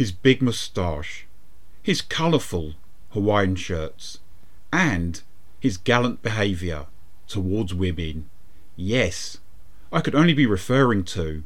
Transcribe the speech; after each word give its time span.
his 0.00 0.12
big 0.12 0.40
moustache, 0.40 1.26
his 1.82 2.00
colourful 2.00 2.72
Hawaiian 3.10 3.54
shirts, 3.54 4.18
and 4.72 5.20
his 5.60 5.76
gallant 5.76 6.22
behaviour 6.22 6.86
towards 7.28 7.74
women. 7.74 8.30
Yes, 8.76 9.36
I 9.92 10.00
could 10.00 10.14
only 10.14 10.32
be 10.32 10.46
referring 10.46 11.04
to 11.04 11.42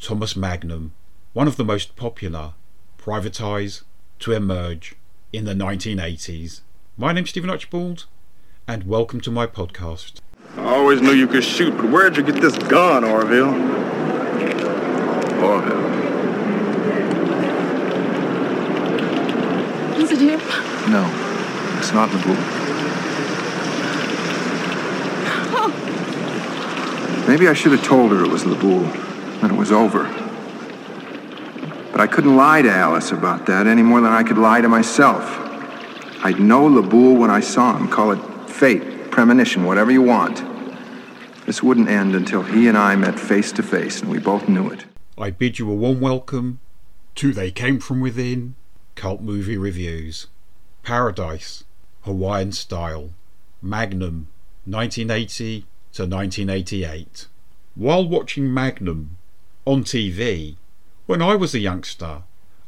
Thomas 0.00 0.36
Magnum, 0.36 0.92
one 1.32 1.48
of 1.48 1.56
the 1.56 1.64
most 1.64 1.96
popular 1.96 2.52
private 2.96 3.40
eyes 3.40 3.82
to 4.20 4.30
emerge 4.30 4.94
in 5.32 5.44
the 5.44 5.54
1980s. 5.54 6.60
My 6.96 7.12
name's 7.12 7.30
Stephen 7.30 7.50
Archibald, 7.50 8.06
and 8.68 8.86
welcome 8.86 9.20
to 9.22 9.32
my 9.32 9.48
podcast. 9.48 10.20
I 10.56 10.76
always 10.76 11.02
knew 11.02 11.10
you 11.10 11.26
could 11.26 11.42
shoot, 11.42 11.76
but 11.76 11.90
where'd 11.90 12.16
you 12.16 12.22
get 12.22 12.40
this 12.40 12.56
gun, 12.56 13.02
Orville? 13.02 13.48
Orville. 15.42 15.95
Is 19.96 20.12
it 20.12 20.20
him? 20.20 20.38
No, 20.90 21.04
it's 21.78 21.92
not 21.92 22.10
LeBoule. 22.10 22.36
Oh. 25.58 27.24
Maybe 27.26 27.48
I 27.48 27.54
should 27.54 27.72
have 27.72 27.82
told 27.82 28.12
her 28.12 28.22
it 28.22 28.28
was 28.28 28.44
LeBoule, 28.44 28.92
that 29.40 29.50
it 29.50 29.56
was 29.56 29.72
over. 29.72 30.04
But 31.92 32.00
I 32.02 32.06
couldn't 32.06 32.36
lie 32.36 32.60
to 32.60 32.70
Alice 32.70 33.10
about 33.10 33.46
that 33.46 33.66
any 33.66 33.82
more 33.82 34.02
than 34.02 34.12
I 34.12 34.22
could 34.22 34.36
lie 34.36 34.60
to 34.60 34.68
myself. 34.68 35.24
I'd 36.22 36.40
know 36.40 36.68
LeBoule 36.68 37.18
when 37.18 37.30
I 37.30 37.40
saw 37.40 37.74
him. 37.74 37.88
Call 37.88 38.10
it 38.12 38.20
fate, 38.50 39.10
premonition, 39.10 39.64
whatever 39.64 39.90
you 39.90 40.02
want. 40.02 40.44
This 41.46 41.62
wouldn't 41.62 41.88
end 41.88 42.14
until 42.14 42.42
he 42.42 42.68
and 42.68 42.76
I 42.76 42.96
met 42.96 43.18
face 43.18 43.50
to 43.52 43.62
face, 43.62 44.02
and 44.02 44.10
we 44.10 44.18
both 44.18 44.46
knew 44.46 44.68
it. 44.68 44.84
I 45.16 45.30
bid 45.30 45.58
you 45.58 45.70
a 45.70 45.74
warm 45.74 46.00
welcome 46.00 46.60
to 47.14 47.32
They 47.32 47.50
Came 47.50 47.80
From 47.80 48.02
Within 48.02 48.56
Cult 48.96 49.20
Movie 49.20 49.56
Reviews. 49.56 50.26
Paradise, 50.82 51.64
Hawaiian 52.02 52.52
Style, 52.52 53.10
Magnum, 53.62 54.28
1980 54.64 55.66
to 55.92 56.02
1988. 56.02 57.26
While 57.74 58.08
watching 58.08 58.52
Magnum 58.52 59.18
on 59.64 59.84
TV, 59.84 60.56
when 61.06 61.22
I 61.22 61.36
was 61.36 61.54
a 61.54 61.60
youngster, 61.60 62.22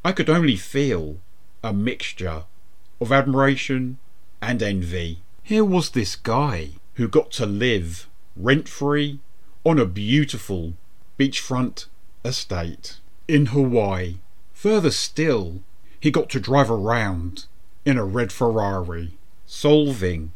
I 0.04 0.12
could 0.12 0.30
only 0.30 0.56
feel 0.56 1.16
a 1.62 1.72
mixture 1.72 2.44
of 3.00 3.10
admiration 3.10 3.98
and 4.40 4.62
envy. 4.62 5.22
Here 5.42 5.64
was 5.64 5.90
this 5.90 6.14
guy 6.14 6.70
who 6.94 7.08
got 7.08 7.30
to 7.32 7.46
live 7.46 8.08
rent 8.36 8.68
free 8.68 9.20
on 9.64 9.78
a 9.78 9.86
beautiful 9.86 10.74
beachfront 11.18 11.86
estate 12.24 12.98
in 13.26 13.46
Hawaii. 13.46 14.18
Further 14.52 14.90
still, 14.90 15.62
he 16.00 16.10
got 16.10 16.28
to 16.30 16.40
drive 16.40 16.70
around 16.70 17.46
in 17.84 17.98
a 17.98 18.04
red 18.04 18.32
Ferrari, 18.32 19.18
solving 19.46 20.32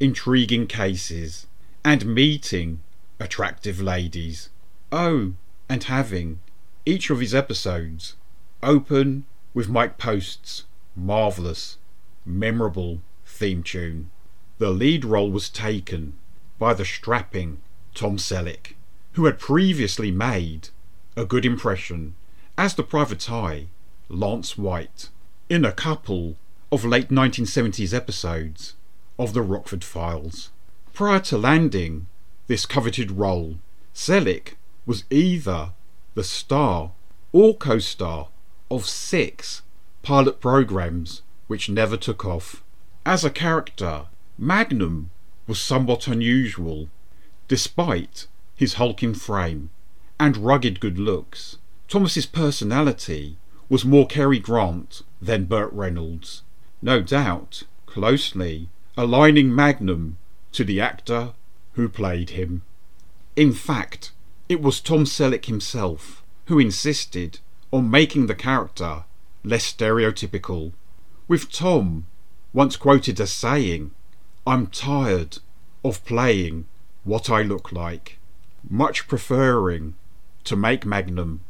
intriguing 0.00 0.66
cases 0.66 1.46
and 1.84 2.06
meeting 2.06 2.80
attractive 3.20 3.80
ladies. 3.80 4.50
Oh, 4.90 5.34
and 5.68 5.84
having 5.84 6.40
each 6.86 7.10
of 7.10 7.20
his 7.20 7.34
episodes 7.34 8.16
open 8.62 9.24
with 9.52 9.68
Mike 9.68 9.98
Post's 9.98 10.64
marvellous, 10.96 11.78
memorable 12.24 13.00
theme 13.24 13.62
tune. 13.62 14.10
The 14.58 14.70
lead 14.70 15.04
role 15.04 15.30
was 15.30 15.48
taken 15.48 16.14
by 16.58 16.74
the 16.74 16.84
strapping 16.84 17.60
Tom 17.94 18.16
Selleck, 18.16 18.74
who 19.12 19.26
had 19.26 19.38
previously 19.38 20.10
made 20.10 20.68
a 21.16 21.24
good 21.24 21.44
impression 21.44 22.14
as 22.56 22.74
the 22.74 22.82
private 22.82 23.30
eye 23.30 23.66
Lance 24.08 24.58
White 24.58 25.08
in 25.48 25.64
a 25.64 25.72
couple 25.72 26.36
of 26.70 26.84
late 26.84 27.08
1970s 27.08 27.94
episodes 27.94 28.74
of 29.18 29.32
The 29.32 29.42
Rockford 29.42 29.84
Files. 29.84 30.50
Prior 30.92 31.20
to 31.20 31.38
landing 31.38 32.06
this 32.46 32.66
coveted 32.66 33.12
role, 33.12 33.56
Selleck 33.94 34.54
was 34.86 35.04
either 35.10 35.72
the 36.14 36.24
star 36.24 36.92
or 37.32 37.56
co 37.56 37.78
star 37.78 38.28
of 38.70 38.86
six 38.86 39.62
pilot 40.02 40.40
programs 40.40 41.22
which 41.46 41.68
never 41.68 41.96
took 41.96 42.24
off. 42.24 42.62
As 43.06 43.24
a 43.24 43.30
character, 43.30 44.06
Magnum 44.38 45.10
was 45.46 45.60
somewhat 45.60 46.08
unusual, 46.08 46.88
despite 47.48 48.26
his 48.56 48.74
hulking 48.74 49.14
frame 49.14 49.70
and 50.18 50.36
rugged 50.36 50.80
good 50.80 50.98
looks. 50.98 51.58
Thomas's 51.88 52.26
personality 52.26 53.36
was 53.68 53.84
more 53.84 54.06
Cary 54.06 54.38
Grant 54.38 55.02
than 55.20 55.44
Burt 55.44 55.72
Reynolds, 55.72 56.42
no 56.82 57.00
doubt 57.00 57.62
closely 57.86 58.68
aligning 58.96 59.54
Magnum 59.54 60.18
to 60.52 60.64
the 60.64 60.80
actor 60.80 61.32
who 61.72 61.88
played 61.88 62.30
him. 62.30 62.62
In 63.36 63.52
fact, 63.52 64.12
it 64.48 64.60
was 64.60 64.80
Tom 64.80 65.04
Selleck 65.04 65.46
himself 65.46 66.22
who 66.46 66.58
insisted 66.58 67.40
on 67.72 67.90
making 67.90 68.26
the 68.26 68.34
character 68.34 69.04
less 69.42 69.72
stereotypical, 69.72 70.72
with 71.26 71.50
Tom 71.50 72.06
once 72.52 72.76
quoted 72.76 73.18
as 73.20 73.32
saying, 73.32 73.90
I'm 74.46 74.68
tired 74.68 75.38
of 75.84 76.04
playing 76.04 76.66
what 77.02 77.28
I 77.30 77.42
look 77.42 77.72
like, 77.72 78.18
much 78.68 79.08
preferring 79.08 79.94
to 80.44 80.54
make 80.54 80.86
Magnum 80.86 81.40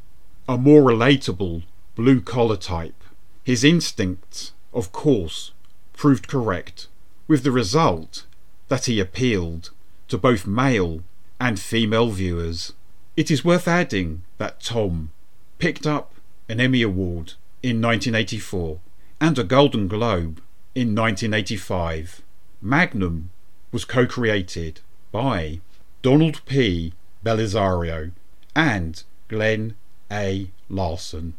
a 0.48 0.56
more 0.56 0.82
relatable 0.82 1.64
blue 1.94 2.20
collar 2.20 2.56
type. 2.56 3.02
His 3.42 3.64
instincts, 3.64 4.52
of 4.72 4.92
course, 4.92 5.52
proved 5.92 6.28
correct, 6.28 6.88
with 7.28 7.42
the 7.42 7.50
result 7.50 8.26
that 8.68 8.86
he 8.86 9.00
appealed 9.00 9.70
to 10.08 10.18
both 10.18 10.46
male 10.46 11.02
and 11.40 11.58
female 11.58 12.10
viewers. 12.10 12.72
It 13.16 13.30
is 13.30 13.44
worth 13.44 13.68
adding 13.68 14.22
that 14.38 14.60
Tom 14.60 15.10
picked 15.58 15.86
up 15.86 16.14
an 16.48 16.60
Emmy 16.60 16.82
Award 16.82 17.34
in 17.62 17.80
1984 17.80 18.80
and 19.20 19.38
a 19.38 19.44
Golden 19.44 19.88
Globe 19.88 20.42
in 20.74 20.94
1985. 20.94 22.22
Magnum 22.60 23.30
was 23.72 23.84
co 23.84 24.06
created 24.06 24.80
by 25.12 25.60
Donald 26.02 26.44
P. 26.44 26.92
Bellisario 27.24 28.12
and 28.54 29.02
Glenn 29.28 29.74
A. 30.10 30.50
Larson. 30.68 31.34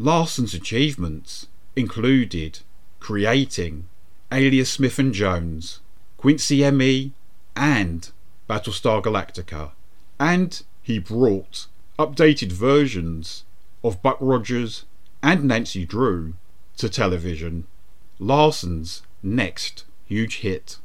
Larson's 0.00 0.54
achievements 0.54 1.48
included 1.74 2.60
creating 3.00 3.88
Alias 4.30 4.70
Smith 4.70 4.96
and 5.00 5.12
Jones, 5.12 5.80
Quincy 6.16 6.70
ME, 6.70 7.10
and 7.56 8.08
Battlestar 8.48 9.02
Galactica, 9.02 9.72
and 10.20 10.62
he 10.82 11.00
brought 11.00 11.66
updated 11.98 12.52
versions 12.52 13.42
of 13.82 14.00
Buck 14.00 14.18
Rogers 14.20 14.84
and 15.20 15.42
Nancy 15.42 15.84
Drew 15.84 16.34
to 16.76 16.88
television. 16.88 17.66
Larson's 18.20 19.02
next 19.20 19.84
huge 20.06 20.38
hit 20.38 20.78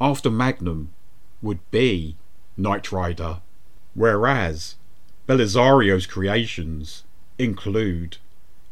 after 0.00 0.30
Magnum 0.30 0.90
would 1.40 1.60
be 1.70 2.16
Knight 2.56 2.90
Rider, 2.90 3.38
whereas 3.94 4.74
Bellisario's 5.28 6.06
creations 6.06 7.04
include 7.38 8.18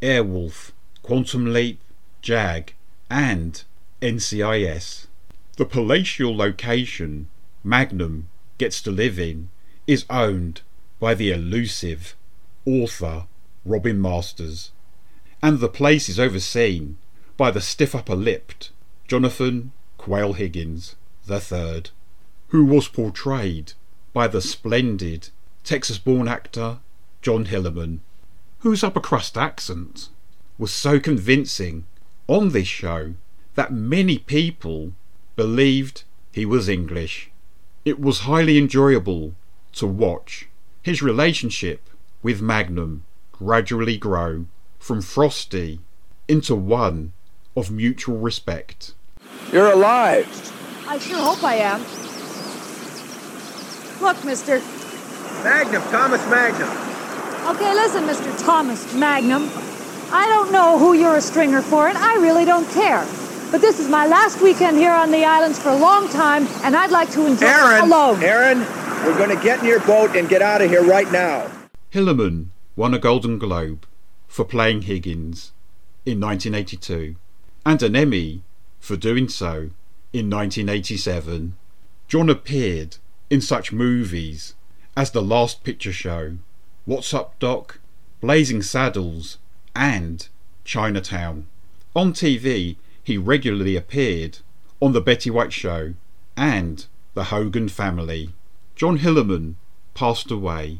Airwolf, 0.02 0.72
Quantum 1.02 1.52
Leap, 1.52 1.80
Jag, 2.20 2.74
and 3.08 3.62
NCIS. 4.02 5.06
The 5.56 5.64
palatial 5.64 6.36
location 6.36 7.28
Magnum 7.64 8.28
gets 8.58 8.82
to 8.82 8.90
live 8.90 9.18
in 9.18 9.48
is 9.86 10.04
owned 10.10 10.60
by 11.00 11.14
the 11.14 11.30
elusive 11.30 12.14
author 12.66 13.26
Robin 13.64 14.00
Masters, 14.00 14.70
and 15.42 15.60
the 15.60 15.68
place 15.68 16.08
is 16.08 16.20
overseen 16.20 16.98
by 17.36 17.50
the 17.50 17.60
stiff 17.60 17.94
upper 17.94 18.14
lipped 18.14 18.70
Jonathan 19.08 19.72
Quayle 19.98 20.34
Higgins 20.34 20.96
III, 21.28 21.84
who 22.48 22.64
was 22.64 22.88
portrayed 22.88 23.72
by 24.12 24.28
the 24.28 24.42
splendid 24.42 25.30
Texas 25.64 25.98
born 25.98 26.28
actor 26.28 26.78
John 27.22 27.46
Hillerman, 27.46 28.00
whose 28.60 28.82
upper 28.82 29.00
crust 29.00 29.36
accent 29.36 30.08
was 30.58 30.72
so 30.72 30.98
convincing 30.98 31.84
on 32.26 32.50
this 32.50 32.66
show 32.66 33.14
that 33.54 33.72
many 33.72 34.18
people 34.18 34.92
believed 35.36 36.04
he 36.32 36.44
was 36.44 36.68
English. 36.68 37.30
It 37.84 38.00
was 38.00 38.20
highly 38.20 38.58
enjoyable 38.58 39.34
to 39.74 39.86
watch 39.86 40.48
his 40.82 41.02
relationship 41.02 41.88
with 42.22 42.42
Magnum 42.42 43.04
gradually 43.32 43.98
grow 43.98 44.46
from 44.78 45.02
frosty 45.02 45.80
into 46.28 46.54
one 46.54 47.12
of 47.56 47.70
mutual 47.70 48.18
respect. 48.18 48.94
You're 49.52 49.72
alive. 49.72 50.26
I 50.88 50.98
sure 50.98 51.18
hope 51.18 51.44
I 51.44 51.56
am. 51.56 51.80
Look, 54.02 54.24
mister. 54.24 54.60
Magnum, 55.44 55.82
Thomas 55.90 56.24
Magnum. 56.30 56.95
Okay, 57.46 57.74
listen, 57.74 58.02
Mr. 58.04 58.44
Thomas 58.44 58.92
Magnum. 58.92 59.48
I 60.10 60.26
don't 60.26 60.50
know 60.50 60.80
who 60.80 60.94
you're 60.94 61.14
a 61.14 61.20
stringer 61.20 61.62
for, 61.62 61.86
and 61.86 61.96
I 61.96 62.16
really 62.16 62.44
don't 62.44 62.68
care. 62.70 63.06
But 63.52 63.60
this 63.60 63.78
is 63.78 63.88
my 63.88 64.04
last 64.08 64.42
weekend 64.42 64.76
here 64.78 64.90
on 64.90 65.12
the 65.12 65.24
islands 65.24 65.56
for 65.56 65.68
a 65.68 65.76
long 65.76 66.08
time, 66.08 66.48
and 66.64 66.74
I'd 66.74 66.90
like 66.90 67.08
to 67.12 67.24
enjoy 67.24 67.46
Aaron, 67.46 67.76
it 67.76 67.86
alone. 67.86 68.22
Aaron, 68.24 68.58
we're 69.04 69.16
going 69.16 69.36
to 69.36 69.40
get 69.44 69.60
in 69.60 69.66
your 69.66 69.78
boat 69.80 70.16
and 70.16 70.28
get 70.28 70.42
out 70.42 70.60
of 70.60 70.68
here 70.70 70.82
right 70.82 71.10
now. 71.12 71.48
Hillerman 71.92 72.48
won 72.74 72.94
a 72.94 72.98
Golden 72.98 73.38
Globe 73.38 73.86
for 74.26 74.44
playing 74.44 74.82
Higgins 74.82 75.52
in 76.04 76.18
1982 76.18 77.14
and 77.64 77.80
an 77.80 77.94
Emmy 77.94 78.42
for 78.80 78.96
doing 78.96 79.28
so 79.28 79.70
in 80.12 80.28
1987. 80.28 81.56
John 82.08 82.28
appeared 82.28 82.96
in 83.30 83.40
such 83.40 83.72
movies 83.72 84.54
as 84.96 85.12
The 85.12 85.22
Last 85.22 85.62
Picture 85.62 85.92
Show, 85.92 86.38
What's 86.86 87.12
Up 87.12 87.36
Doc, 87.40 87.80
Blazing 88.20 88.62
Saddles, 88.62 89.38
and 89.74 90.28
Chinatown. 90.64 91.48
On 91.96 92.12
TV, 92.12 92.76
he 93.02 93.18
regularly 93.18 93.74
appeared 93.74 94.38
on 94.80 94.92
The 94.92 95.00
Betty 95.00 95.28
White 95.28 95.52
Show 95.52 95.94
and 96.36 96.86
The 97.14 97.24
Hogan 97.24 97.68
Family. 97.68 98.30
John 98.76 99.00
Hillerman 99.00 99.56
passed 99.94 100.30
away 100.30 100.78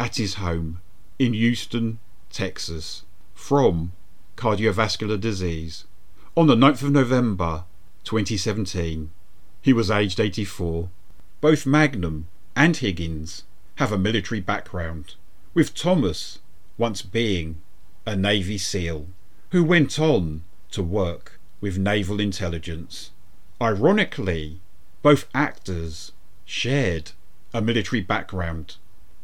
at 0.00 0.16
his 0.16 0.36
home 0.36 0.80
in 1.18 1.34
Houston, 1.34 1.98
Texas, 2.30 3.02
from 3.34 3.92
cardiovascular 4.38 5.20
disease 5.20 5.84
on 6.34 6.46
the 6.46 6.56
9th 6.56 6.82
of 6.82 6.92
November 6.92 7.64
2017. 8.04 9.10
He 9.60 9.74
was 9.74 9.90
aged 9.90 10.18
84. 10.18 10.88
Both 11.42 11.66
Magnum 11.66 12.28
and 12.56 12.74
Higgins 12.74 13.44
have 13.76 13.92
a 13.92 13.98
military 13.98 14.40
background, 14.40 15.16
with 15.54 15.74
Thomas 15.74 16.38
once 16.78 17.02
being 17.02 17.60
a 18.06 18.16
Navy 18.16 18.58
SEAL 18.58 19.06
who 19.50 19.62
went 19.62 19.98
on 19.98 20.44
to 20.70 20.82
work 20.82 21.38
with 21.60 21.78
naval 21.78 22.20
intelligence. 22.20 23.10
Ironically, 23.60 24.60
both 25.02 25.28
actors 25.34 26.12
shared 26.44 27.12
a 27.52 27.60
military 27.60 28.00
background. 28.00 28.76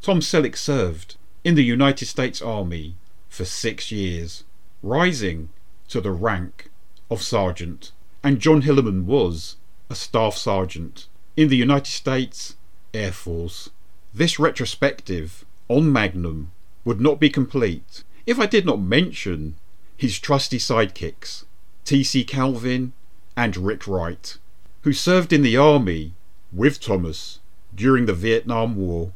Tom 0.03 0.21
Selleck 0.21 0.57
served 0.57 1.17
in 1.45 1.55
the 1.55 1.65
United 1.65 2.07
States 2.07 2.43
Army 2.43 2.95
for 3.29 3.45
six 3.45 3.91
years, 3.91 4.45
rising 4.83 5.49
to 5.89 6.01
the 6.01 6.13
rank 6.13 6.71
of 7.11 7.23
sergeant, 7.23 7.93
and 8.23 8.39
John 8.39 8.63
Hillerman 8.63 9.05
was 9.05 9.57
a 9.89 9.95
staff 9.95 10.37
sergeant 10.37 11.07
in 11.37 11.49
the 11.49 11.57
United 11.57 11.91
States 11.91 12.57
Air 12.93 13.13
Force. 13.13 13.71
This 14.13 14.39
retrospective 14.39 15.45
on 15.69 15.93
Magnum 15.93 16.51
would 16.85 17.01
not 17.01 17.21
be 17.21 17.31
complete 17.31 18.03
if 18.27 18.39
I 18.39 18.47
did 18.47 18.67
not 18.67 18.81
mention 18.81 19.57
his 19.97 20.19
trusty 20.19 20.59
sidekicks, 20.59 21.45
T.C. 21.85 22.25
Calvin 22.25 22.93
and 23.37 23.57
Rick 23.57 23.87
Wright, 23.87 24.37
who 24.83 24.93
served 24.93 25.33
in 25.33 25.43
the 25.43 25.57
army 25.57 26.13
with 26.53 26.81
Thomas 26.81 27.41
during 27.75 28.07
the 28.07 28.15
Vietnam 28.15 28.77
War. 28.77 29.13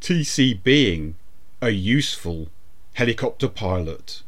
T.C. 0.00 0.54
being 0.54 1.16
a 1.60 1.70
useful 1.70 2.48
helicopter 2.94 3.48
pilot, 3.48 4.22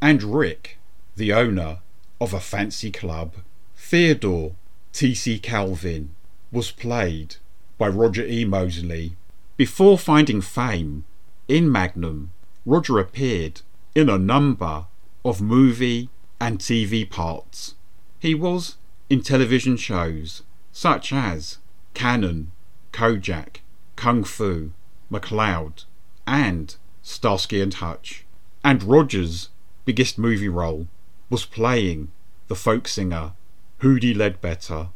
and 0.00 0.22
Rick, 0.22 0.78
the 1.16 1.32
owner 1.32 1.78
of 2.20 2.32
a 2.32 2.40
fancy 2.40 2.90
club. 2.90 3.34
Theodore 3.76 4.52
T.C. 4.92 5.38
Calvin 5.38 6.14
was 6.50 6.70
played 6.70 7.36
by 7.76 7.88
Roger 7.88 8.24
E. 8.24 8.44
Mosley. 8.44 9.16
Before 9.56 9.98
finding 9.98 10.40
fame 10.40 11.04
in 11.48 11.72
Magnum, 11.72 12.30
Roger 12.66 12.98
appeared 12.98 13.62
in 13.94 14.10
a 14.10 14.18
number 14.18 14.86
of 15.24 15.40
movie 15.40 16.10
and 16.38 16.58
TV 16.58 17.08
parts. 17.08 17.74
He 18.18 18.34
was 18.34 18.76
in 19.08 19.22
television 19.22 19.76
shows 19.76 20.42
such 20.70 21.12
as 21.12 21.58
Cannon, 21.94 22.52
Kojak, 22.92 23.60
Kung 23.96 24.22
Fu, 24.22 24.72
McCloud, 25.10 25.84
and 26.26 26.76
Starsky 27.02 27.60
and 27.60 27.74
Hutch. 27.74 28.24
And 28.62 28.82
Roger's 28.82 29.48
biggest 29.84 30.18
movie 30.18 30.48
role 30.48 30.86
was 31.30 31.44
playing 31.44 32.12
the 32.48 32.54
folk 32.54 32.86
singer 32.86 33.32
Huddie 33.80 34.14
Ledbetter 34.14 34.88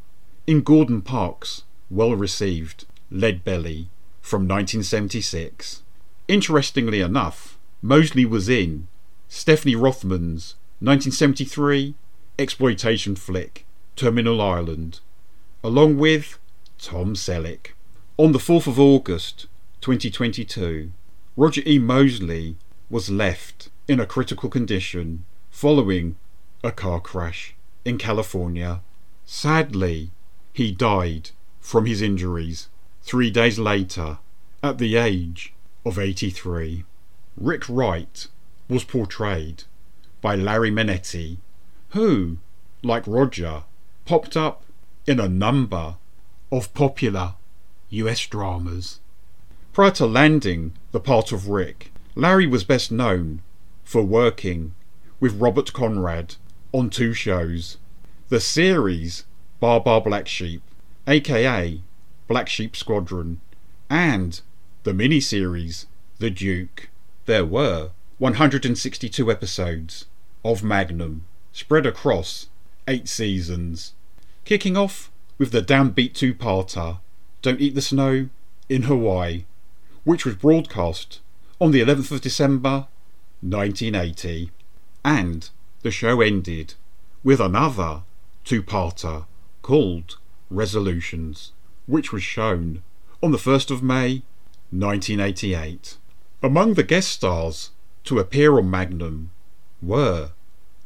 in 0.45 0.61
Gordon 0.61 1.01
Parks' 1.01 1.63
well 1.89 2.15
received 2.15 2.85
Lead 3.09 3.43
Belly 3.43 3.89
from 4.21 4.43
1976. 4.43 5.82
Interestingly 6.27 7.01
enough, 7.01 7.57
Mosley 7.81 8.25
was 8.25 8.47
in 8.47 8.87
Stephanie 9.27 9.75
Rothman's 9.75 10.55
1973 10.79 11.95
exploitation 12.39 13.15
flick 13.15 13.65
Terminal 13.95 14.41
Island, 14.41 15.01
along 15.63 15.97
with 15.97 16.39
Tom 16.79 17.13
Selleck. 17.15 17.71
On 18.17 18.31
the 18.31 18.39
4th 18.39 18.67
of 18.67 18.79
August 18.79 19.47
2022, 19.81 20.91
Roger 21.35 21.61
E. 21.65 21.77
Mosley 21.77 22.55
was 22.89 23.09
left 23.09 23.69
in 23.87 23.99
a 23.99 24.05
critical 24.05 24.49
condition 24.49 25.25
following 25.51 26.15
a 26.63 26.71
car 26.71 27.01
crash 27.01 27.53
in 27.83 27.97
California. 27.97 28.81
Sadly, 29.25 30.11
he 30.53 30.71
died 30.71 31.31
from 31.59 31.85
his 31.85 32.01
injuries 32.01 32.69
three 33.01 33.29
days 33.29 33.59
later 33.59 34.19
at 34.61 34.77
the 34.77 34.95
age 34.95 35.53
of 35.85 35.99
83. 35.99 36.85
Rick 37.37 37.67
Wright 37.67 38.27
was 38.69 38.83
portrayed 38.83 39.63
by 40.21 40.35
Larry 40.35 40.71
Manetti, 40.71 41.37
who, 41.89 42.37
like 42.81 43.03
Roger, 43.05 43.63
popped 44.05 44.37
up 44.37 44.63
in 45.05 45.19
a 45.19 45.27
number 45.27 45.95
of 46.51 46.73
popular 46.73 47.35
US 47.89 48.25
dramas. 48.27 48.99
Prior 49.73 49.91
to 49.91 50.05
landing 50.05 50.73
the 50.91 50.99
part 50.99 51.31
of 51.31 51.49
Rick, 51.49 51.91
Larry 52.15 52.47
was 52.47 52.63
best 52.63 52.91
known 52.91 53.41
for 53.83 54.03
working 54.03 54.75
with 55.19 55.39
Robert 55.39 55.73
Conrad 55.73 56.35
on 56.71 56.89
two 56.89 57.13
shows 57.13 57.77
the 58.29 58.39
series 58.39 59.25
Baa 59.59 59.79
Baa 59.79 59.99
Black 59.99 60.27
Sheep, 60.27 60.61
aka 61.07 61.81
Black 62.27 62.49
Sheep 62.49 62.75
Squadron, 62.75 63.41
and 63.89 64.41
the 64.83 64.91
miniseries 64.91 65.85
The 66.19 66.29
Duke. 66.29 66.89
There 67.25 67.45
were 67.45 67.91
162 68.17 69.31
episodes 69.31 70.05
of 70.43 70.61
Magnum 70.61 71.25
spread 71.53 71.85
across 71.85 72.49
eight 72.85 73.07
seasons, 73.07 73.93
kicking 74.43 74.75
off 74.75 75.09
with 75.37 75.51
the 75.51 75.61
downbeat 75.61 76.13
two 76.13 76.33
parter 76.33 76.99
Don't 77.41 77.61
Eat 77.61 77.75
the 77.75 77.81
Snow 77.81 78.27
in 78.67 78.83
Hawaii, 78.83 79.45
which 80.03 80.25
was 80.25 80.35
broadcast 80.35 81.21
on 81.61 81.71
the 81.71 81.79
11th 81.79 82.11
of 82.11 82.21
December 82.21 82.87
1980, 83.39 84.51
and 85.05 85.49
the 85.81 85.91
show 85.91 86.19
ended 86.19 86.73
with 87.23 87.39
another 87.39 88.03
two 88.43 88.61
parter 88.61 89.25
called 89.61 90.17
Resolutions, 90.49 91.53
which 91.85 92.11
was 92.11 92.23
shown 92.23 92.83
on 93.21 93.31
the 93.31 93.37
1st 93.37 93.71
of 93.71 93.81
May 93.81 94.23
1988. 94.73 95.97
Among 96.41 96.73
the 96.73 96.83
guest 96.83 97.09
stars 97.09 97.69
to 98.05 98.17
appear 98.17 98.57
on 98.57 98.71
Magnum 98.71 99.29
were 99.83 100.31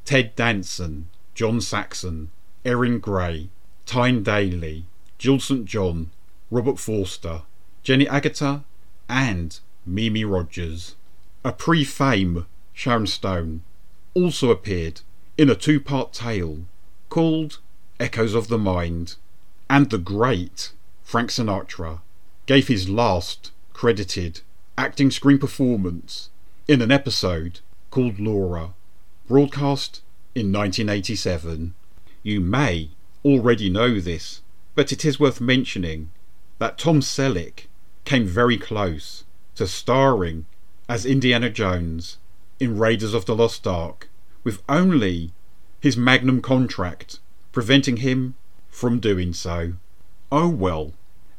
Ted 0.03 0.35
Danson, 0.35 1.07
John 1.33 1.61
Saxon, 1.61 2.29
Erin 2.65 2.99
Gray, 2.99 3.49
Tyne 3.85 4.23
Daly, 4.23 4.85
Jill 5.17 5.39
St. 5.39 5.65
John, 5.65 6.11
Robert 6.51 6.79
Forster, 6.79 7.43
Jenny 7.81 8.05
Agutter, 8.05 8.65
and 9.07 9.57
Mimi 9.85 10.25
Rogers. 10.25 10.95
A 11.45 11.53
pre 11.53 11.85
fame 11.85 12.45
Sharon 12.73 13.07
Stone 13.07 13.63
also 14.13 14.51
appeared 14.51 14.99
in 15.37 15.49
a 15.49 15.55
two 15.55 15.79
part 15.79 16.11
tale 16.11 16.65
called 17.09 17.59
Echoes 18.01 18.33
of 18.33 18.49
the 18.49 18.57
Mind, 18.57 19.15
and 19.69 19.89
the 19.89 19.97
great 19.97 20.73
Frank 21.03 21.29
Sinatra 21.29 22.01
gave 22.47 22.67
his 22.67 22.89
last 22.89 23.51
credited 23.77 24.41
acting 24.75 25.11
screen 25.11 25.37
performance 25.37 26.31
in 26.67 26.81
an 26.81 26.91
episode 26.91 27.59
called 27.91 28.19
Laura, 28.19 28.73
broadcast 29.27 30.01
in 30.33 30.51
1987. 30.51 31.75
You 32.23 32.39
may 32.39 32.89
already 33.23 33.69
know 33.69 33.99
this, 33.99 34.41
but 34.73 34.91
it 34.91 35.05
is 35.05 35.19
worth 35.19 35.39
mentioning 35.39 36.09
that 36.57 36.79
Tom 36.79 37.01
Selleck 37.01 37.67
came 38.03 38.25
very 38.25 38.57
close 38.57 39.25
to 39.53 39.67
starring 39.67 40.47
as 40.89 41.05
Indiana 41.05 41.51
Jones 41.51 42.17
in 42.59 42.79
Raiders 42.79 43.13
of 43.13 43.27
the 43.27 43.35
Lost 43.35 43.67
Ark, 43.67 44.09
with 44.43 44.63
only 44.67 45.33
his 45.79 45.95
magnum 45.95 46.41
contract 46.41 47.19
preventing 47.51 47.97
him 47.97 48.33
from 48.69 48.99
doing 48.99 49.33
so. 49.33 49.73
Oh 50.31 50.49
well, 50.49 50.93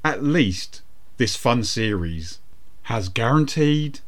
at 0.04 0.22
least 0.22 0.82
this 1.18 1.34
fun 1.34 1.64
series 1.64 2.38
has 2.84 3.08
guaranteed 3.08 3.98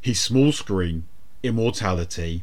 his 0.00 0.18
small 0.18 0.50
screen 0.50 1.04
immortality. 1.44 2.42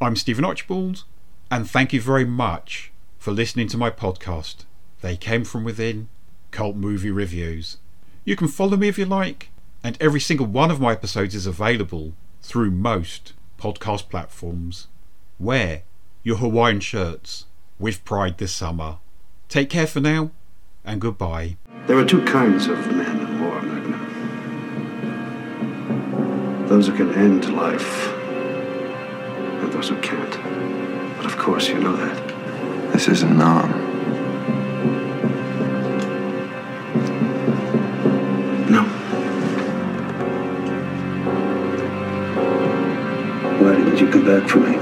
I'm 0.00 0.16
Stephen 0.16 0.44
Archibald, 0.44 1.04
and 1.50 1.70
thank 1.70 1.92
you 1.92 2.00
very 2.00 2.24
much 2.24 2.92
for 3.18 3.32
listening 3.32 3.68
to 3.68 3.76
my 3.76 3.90
podcast, 3.90 4.64
They 5.02 5.18
Came 5.18 5.44
From 5.44 5.64
Within 5.64 6.08
Cult 6.50 6.76
Movie 6.76 7.10
Reviews. 7.10 7.76
You 8.24 8.36
can 8.36 8.48
follow 8.48 8.78
me 8.78 8.88
if 8.88 8.96
you 8.96 9.04
like, 9.04 9.50
and 9.84 9.98
every 10.00 10.20
single 10.20 10.46
one 10.46 10.70
of 10.70 10.80
my 10.80 10.92
episodes 10.92 11.34
is 11.34 11.46
available 11.46 12.14
through 12.40 12.70
most 12.70 13.34
podcast 13.58 14.08
platforms. 14.08 14.86
Wear 15.38 15.82
your 16.22 16.38
Hawaiian 16.38 16.80
shirts 16.80 17.44
with 17.78 18.02
pride 18.06 18.38
this 18.38 18.54
summer. 18.54 18.96
Take 19.50 19.68
care 19.68 19.86
for 19.86 20.00
now, 20.00 20.30
and 20.86 21.02
goodbye. 21.02 21.58
There 21.86 21.98
are 21.98 22.04
two 22.06 22.24
kinds 22.24 22.66
of 22.66 22.95
Those 26.76 26.88
who 26.88 26.94
can 26.94 27.14
end 27.14 27.56
life, 27.56 28.12
and 28.12 29.72
those 29.72 29.88
who 29.88 29.96
can't. 30.02 31.16
But 31.16 31.24
of 31.24 31.38
course, 31.38 31.70
you 31.70 31.78
know 31.78 31.96
that. 31.96 32.92
This 32.92 33.08
isn't 33.08 33.34
Nam. 33.34 33.70
No. 38.70 38.82
Why 43.62 43.74
didn't 43.76 43.98
you 43.98 44.10
come 44.10 44.26
back 44.26 44.46
for 44.46 44.58
me? 44.58 44.75